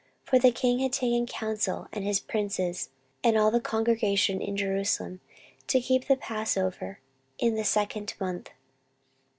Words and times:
14:030:002 0.23 0.29
For 0.31 0.39
the 0.39 0.51
king 0.51 0.79
had 0.79 0.93
taken 0.93 1.25
counsel, 1.27 1.87
and 1.91 2.03
his 2.03 2.19
princes, 2.19 2.89
and 3.23 3.37
all 3.37 3.51
the 3.51 3.59
congregation 3.61 4.41
in 4.41 4.57
Jerusalem, 4.57 5.21
to 5.67 5.79
keep 5.79 6.07
the 6.07 6.15
passover 6.17 6.97
in 7.37 7.53
the 7.53 7.63
second 7.63 8.15
month. 8.19 8.49